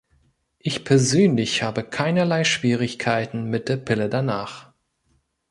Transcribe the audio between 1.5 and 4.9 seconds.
habe keinerlei Schwierigkeiten mit der "Pille danach".